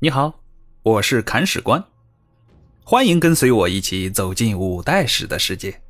[0.00, 0.44] 你好，
[0.84, 1.84] 我是砍史官，
[2.84, 5.82] 欢迎跟随我一起走进五代史的世界。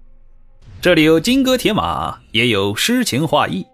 [0.81, 3.67] 这里有金戈铁马，也有诗情画意，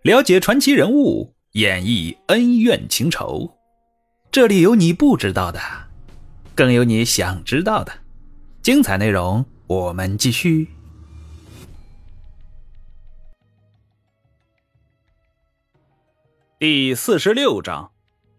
[0.00, 3.58] 了解传奇人物，演绎恩怨情仇。
[4.32, 5.60] 这里有你不知道的，
[6.54, 7.92] 更有你想知道的。
[8.62, 10.68] 精彩内容，我们继续。
[16.58, 17.90] 第四十六章。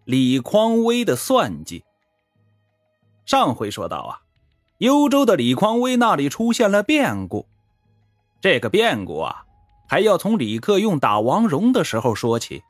[0.07, 1.83] 李匡威的算计。
[3.25, 4.21] 上回说到啊，
[4.77, 7.45] 幽州的李匡威那里出现了变故。
[8.39, 9.43] 这个变故啊，
[9.85, 12.63] 还要从李克用打王戎的时候说起。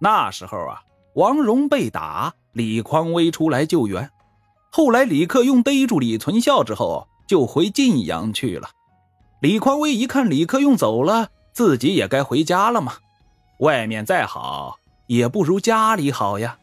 [0.00, 0.80] 那时候啊，
[1.14, 4.10] 王戎被打，李匡威出来救援。
[4.70, 8.70] 后来李克用逮住李存孝之后，就回晋阳去了。
[9.42, 12.94] 李匡威一看李克用走了，自己也该回家了嘛。
[13.58, 14.78] 外面再好。
[15.06, 16.58] 也不如家里好呀。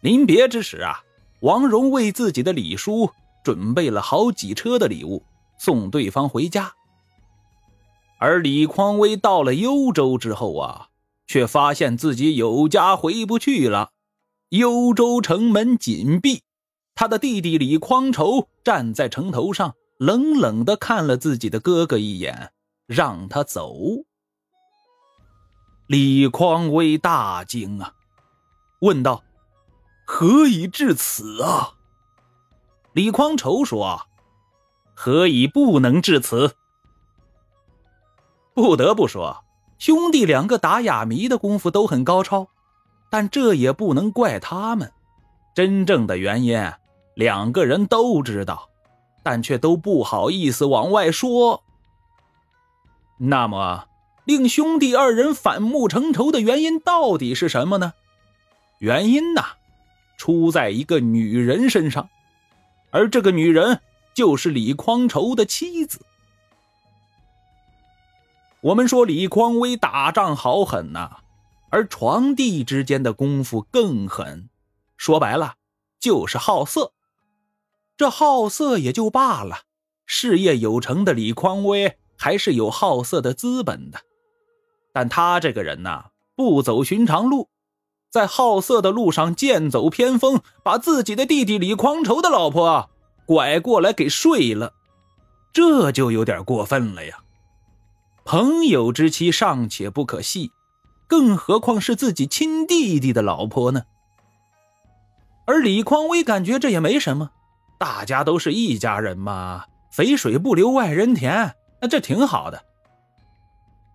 [0.00, 1.02] 临别之时啊，
[1.40, 3.10] 王戎为自己的李叔
[3.44, 5.22] 准备了好几车的礼物，
[5.58, 6.72] 送对方回家。
[8.18, 10.88] 而李匡威到了幽州之后啊，
[11.26, 13.92] 却发现自己有家回不去了。
[14.50, 16.42] 幽州城门紧闭，
[16.94, 22.52] 他的弟弟李匡仇站在城头上，冷冷的看了自己的哥哥一眼，
[22.86, 23.74] 让他走。
[25.90, 27.94] 李匡威大惊啊，
[28.78, 29.24] 问道
[30.06, 31.72] ：“何以至此啊？”
[32.94, 34.02] 李匡仇说
[34.94, 36.54] ：“何以不能至此？”
[38.54, 39.42] 不得不说，
[39.78, 42.46] 兄弟两个打哑谜的功夫都很高超，
[43.10, 44.92] 但这也不能怪他们。
[45.56, 46.72] 真正的原因，
[47.16, 48.68] 两个人都知道，
[49.24, 51.64] 但却都不好意思往外说。
[53.18, 53.89] 那么。
[54.30, 57.94] 令兄弟二人反目成仇的原因到底是什么呢？
[58.78, 59.56] 原因呐，
[60.16, 62.08] 出在一个女人身上，
[62.92, 63.80] 而这个女人
[64.14, 66.06] 就是李匡仇的妻子。
[68.60, 71.16] 我们说李匡威打仗好狠呐，
[71.70, 74.48] 而床帝之间的功夫更狠，
[74.96, 75.56] 说白了
[75.98, 76.92] 就是好色。
[77.96, 79.62] 这好色也就罢了，
[80.06, 84.00] 事业有成的李匡威还是有好色的资本的。
[84.92, 87.48] 但他这个人呐，不走寻常路，
[88.10, 92.90] 在好色的路上剑走偏锋，把自己的弟弟李匡仇的老婆
[93.26, 94.72] 拐过来给睡了，
[95.52, 97.18] 这就有点过分了呀！
[98.24, 100.50] 朋友之妻尚且不可信，
[101.06, 103.82] 更何况是自己亲弟弟的老婆呢？
[105.46, 107.30] 而李匡威感觉这也没什么，
[107.78, 112.64] 大家都是一家人嘛，肥水不流外人田，那这挺好的。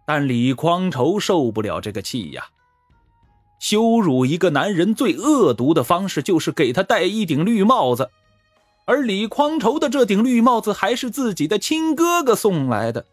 [0.06, 2.50] 但李匡仇受不了这个气呀！
[3.60, 8.12] 羞辱一个男人最恶毒的方式就是给他戴一顶绿帽子，
[8.86, 13.06] 而李匡仇的这顶绿帽子还是自己的亲哥哥送来的，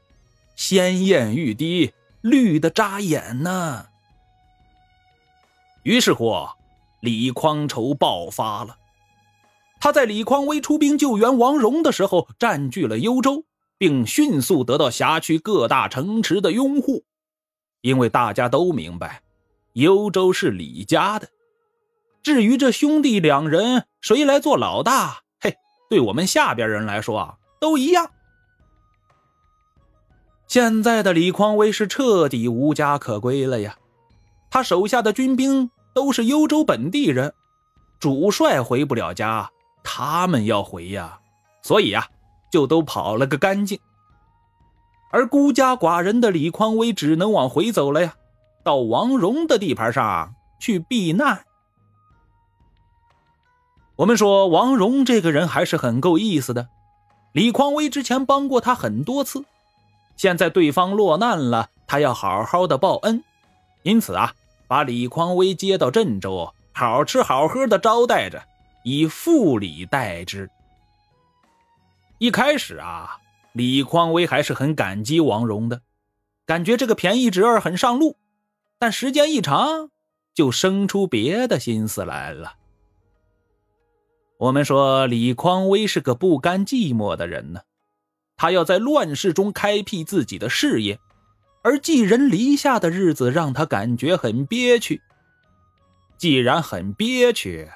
[0.55, 3.87] 鲜艳欲滴，绿的扎眼呢。
[5.85, 6.49] 于是乎，
[7.01, 8.77] 李匡仇爆发了，
[9.81, 13.45] 他在李匡威出兵救援王戎的时候，占据了幽州。
[13.83, 17.03] 并迅速得到辖区各大城池的拥护，
[17.81, 19.25] 因为大家都明白，
[19.73, 21.29] 幽州是李家的。
[22.23, 25.57] 至于这兄弟两人谁来做老大，嘿，
[25.91, 28.09] 对我们下边人来说啊，都一样。
[30.47, 33.77] 现在的李匡威是彻底无家可归了呀，
[34.49, 37.35] 他手下的军兵都是幽州本地人，
[37.99, 39.51] 主帅回不了家，
[39.83, 41.19] 他们要回呀，
[41.63, 42.07] 所以呀。
[42.53, 43.81] 就都跑了个干净，
[45.11, 48.15] 而孤家寡人的李匡威只能往回走了呀，
[48.63, 51.45] 到王戎的地盘上去避难。
[53.97, 56.69] 我们说王戎这个人还是很够意思的，
[57.33, 59.43] 李匡威之前帮过他很多次，
[60.17, 63.25] 现在对方落难了，他要好好的报恩，
[63.83, 64.35] 因此啊，
[64.69, 68.43] 把李匡威接到郑州，好吃好喝的招待着，
[68.85, 70.51] 以复礼待之。
[72.23, 73.19] 一开始啊，
[73.53, 75.81] 李匡威还是很感激王荣的，
[76.47, 78.17] 感觉这个便宜侄儿很上路。
[78.79, 79.91] 但时间一长，
[80.33, 82.53] 就生出别的心思来了。
[84.39, 87.63] 我们说李匡威是个不甘寂寞的人呢，
[88.37, 91.01] 他要在乱世中开辟自己的事业，
[91.65, 95.03] 而寄人篱下的日子让他感觉很憋屈。
[96.19, 97.69] 既然很憋屈，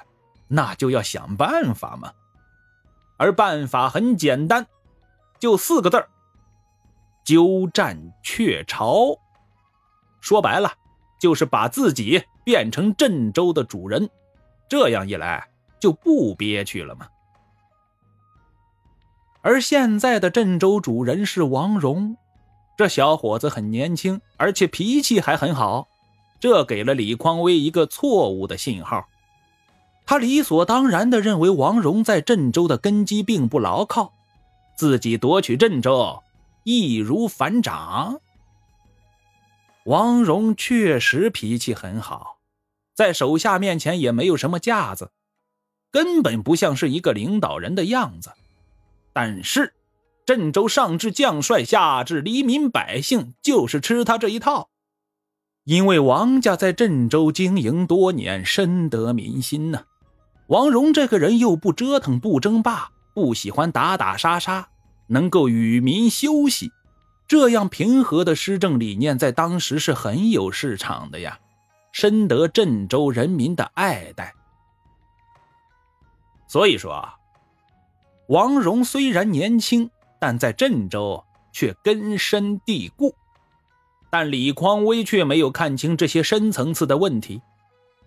[0.47, 2.13] 那就要想办法嘛。
[3.17, 4.65] 而办法很简单，
[5.39, 6.07] 就四个字儿：
[7.23, 9.17] 鸠占鹊巢。
[10.21, 10.71] 说白了，
[11.19, 14.09] 就是把自己变成郑州的主人，
[14.69, 15.47] 这样一来
[15.79, 17.07] 就不憋屈了嘛。
[19.41, 22.17] 而现在的郑州主人是王荣，
[22.77, 25.87] 这小伙子很年轻，而且脾气还很好，
[26.39, 29.07] 这给了李匡威一个错误的信号。
[30.07, 34.13] 他理所当然地认为王荣在郑州的根基并不牢靠，
[34.77, 36.23] 自己夺取郑州
[36.63, 38.21] 易如反掌。
[39.83, 42.37] 王荣确实脾气很好，
[42.95, 45.11] 在手下面前也没有什么架子，
[45.91, 48.31] 根本不像是一个领导人的样子。
[49.11, 49.73] 但是，
[50.25, 54.69] 郑州上至将帅，下至黎民百姓，就是吃他这一套。
[55.65, 59.83] 因为王家在郑州经营多年，深得民心呢。
[60.47, 64.69] 王荣这个人又不折腾、不争霸，不喜欢打打杀杀，
[65.07, 66.71] 能够与民休息，
[67.27, 71.37] 这样平和的施政理念在当时是很有市场的呀，
[71.91, 74.33] 深得郑州人民的爱戴。
[76.47, 77.15] 所以说啊，
[78.29, 81.21] 王荣虽然年轻，但在郑州
[81.51, 83.13] 却根深蒂固。
[84.09, 87.41] 但李匡威却没有看清这些深层次的问题。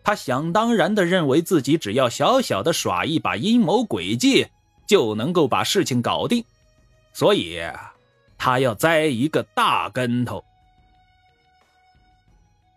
[0.02, 4.46] 他想当然的认为自己只要小小的耍一把阴谋诡计，
[4.86, 6.44] 就能够把事情搞定，
[7.12, 7.60] 所以
[8.38, 10.42] 他要栽一个大跟头。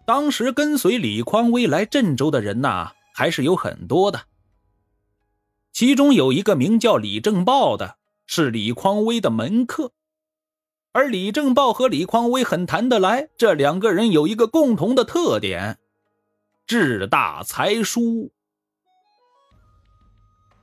[0.05, 4.21] 当时跟随李匡威来郑州的人呐，还是有很多的。
[5.71, 7.95] 其中有一个名叫李正豹的，
[8.27, 9.93] 是李匡威的门客，
[10.91, 13.29] 而李正豹和李匡威很谈得来。
[13.37, 15.79] 这两个人有一个共同的特点。
[16.65, 18.31] 志大才疏。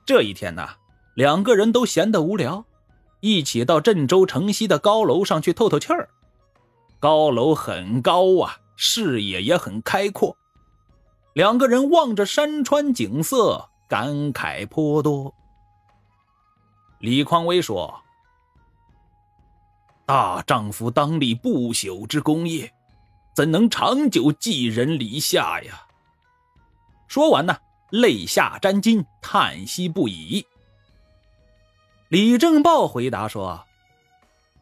[0.05, 0.67] 这一天呢，
[1.15, 2.65] 两个人都闲得无聊，
[3.19, 6.09] 一起到郑州城西的高楼上去透透气儿。
[6.99, 10.35] 高楼很高啊，视野也很开阔。
[11.33, 15.33] 两个人望着山川景色，感慨颇多。
[16.99, 18.01] 李匡威说
[20.05, 22.73] ：“大丈夫当立不朽之功业，
[23.35, 25.87] 怎能长久寄人篱下呀？”
[27.11, 27.57] 说完呢，
[27.89, 30.47] 泪下沾襟，叹息不已。
[32.07, 33.65] 李正豹回答说：“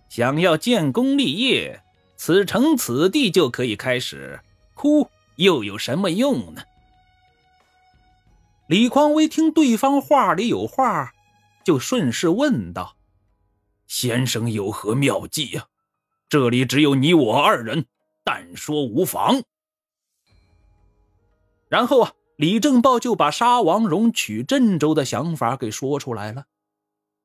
[0.09, 1.83] 想要建功立业，
[2.17, 4.39] 此城此地就可以开始，
[4.73, 6.63] 哭又有什么用呢？”
[8.65, 11.13] 李匡威听对方话里有话，
[11.63, 12.95] 就顺势问道
[13.85, 15.67] ：“先生有何妙计呀？
[16.27, 17.85] 这里只有你我二人，
[18.23, 19.43] 但说无妨。”
[21.69, 22.11] 然后啊。
[22.39, 26.45] 李正豹就把杀王荣、取郑州的想法给说出来了。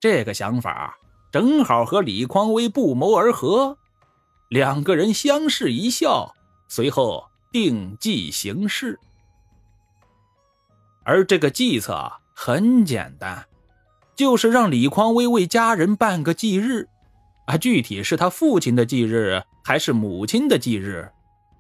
[0.01, 0.99] 这个想法
[1.31, 3.79] 正好和李匡威不谋而合，
[4.49, 6.35] 两个人相视一笑，
[6.67, 8.99] 随后定计行事。
[11.05, 13.47] 而这个计策很简单，
[14.17, 16.89] 就是让李匡威为家人办个忌日，
[17.47, 21.09] 啊，具体是他父亲的忌日，还是母亲的忌日，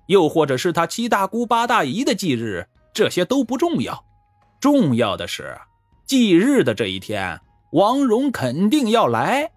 [0.09, 2.67] 又或者是他七大姑八大姨的忌日。
[2.95, 4.05] 这些都不重要，
[4.61, 5.61] 重要的是
[6.07, 7.41] 忌日的这一天，
[7.73, 9.51] 王荣肯定要来。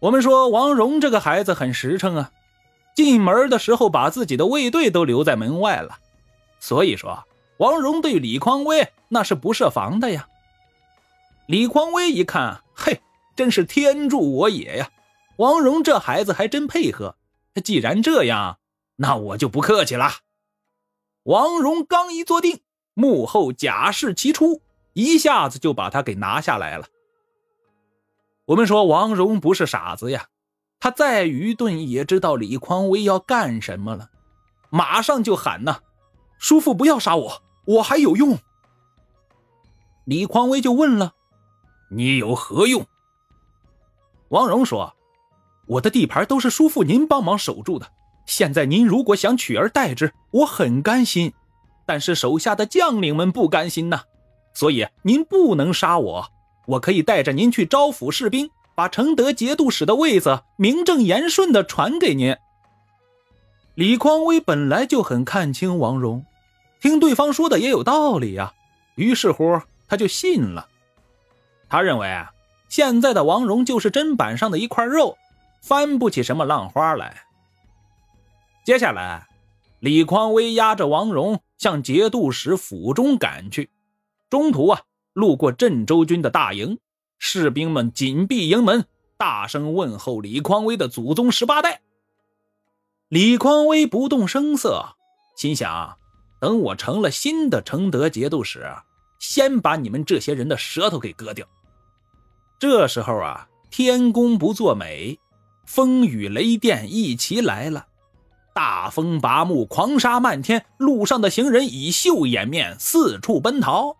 [0.00, 2.30] 我们说王荣这个孩子很实诚啊，
[2.94, 5.98] 进门的时候把自己的卫队都留在门外了，
[6.60, 7.24] 所以说
[7.56, 10.28] 王荣对李匡威那是不设防的呀。
[11.46, 13.00] 李匡威一看，嘿，
[13.34, 14.90] 真是天助我也呀！
[15.36, 17.16] 王荣这孩子还真配合，
[17.64, 18.58] 既然这样，
[18.96, 20.10] 那我就不客气了。
[21.26, 22.60] 王荣刚一坐定，
[22.94, 26.86] 幕后假释齐出，一下子就把他给拿下来了。
[28.44, 30.28] 我们说王荣不是傻子呀，
[30.78, 34.08] 他再愚钝也知道李匡威要干什么了，
[34.70, 35.80] 马上就喊呐
[36.38, 38.38] ：“叔父不要杀我，我还有用。”
[40.06, 41.12] 李匡威就问了
[41.90, 42.86] ：“你有何用？”
[44.30, 44.94] 王荣说
[45.66, 47.90] ：“我的地盘都是叔父您帮忙守住的。”
[48.26, 51.32] 现在您如果想取而代之，我很甘心，
[51.86, 54.02] 但是手下的将领们不甘心呐，
[54.52, 56.28] 所以您不能杀我，
[56.66, 62.36] 我可以带着您去招抚士兵，把承德节度使的位子名正言顺的传给您。
[63.74, 66.24] 李匡威本来就很看清王荣，
[66.80, 68.52] 听对方说的也有道理呀，
[68.96, 70.66] 于是乎他就信了。
[71.68, 72.32] 他认为啊，
[72.68, 75.16] 现在的王荣就是砧板上的一块肉，
[75.62, 77.25] 翻不起什么浪花来。
[78.66, 79.28] 接下来，
[79.78, 83.70] 李匡威押着王荣向节度使府中赶去。
[84.28, 84.80] 中途啊，
[85.12, 86.76] 路过郑州军的大营，
[87.16, 88.84] 士兵们紧闭营门，
[89.16, 91.80] 大声问候李匡威的祖宗十八代。
[93.08, 94.96] 李匡威不动声色，
[95.36, 95.96] 心想：
[96.40, 98.66] 等我成了新的承德节度使，
[99.20, 101.46] 先把你们这些人的舌头给割掉。
[102.58, 105.20] 这时候啊，天公不作美，
[105.66, 107.86] 风雨雷电一齐来了，
[108.56, 113.98] 大风拔木，狂沙漫天，路上的行人以袖掩面，四处奔逃。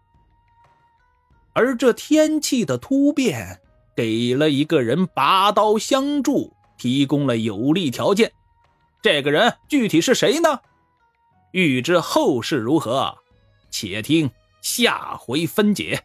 [1.53, 3.61] 而这天气的突变，
[3.95, 8.33] 给了一个人拔刀相助，提供了有利条件。
[9.03, 10.61] 这个人具体是谁呢？
[11.51, 13.15] 欲知后事如何，
[13.71, 14.31] 且听
[14.63, 16.03] 下回分解。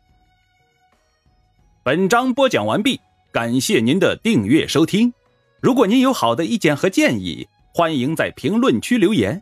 [1.83, 2.99] 本章播讲完毕，
[3.31, 5.13] 感谢您的订阅收听。
[5.61, 9.41] 如果您有好的意见和建议，欢迎在评论区留言。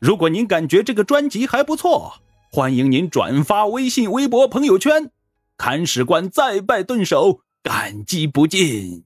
[0.00, 2.14] 如果您感觉这个专辑还不错，
[2.50, 5.10] 欢迎您转发微信、微博、朋友圈。
[5.56, 9.04] 看史官再拜顿首，感激不尽。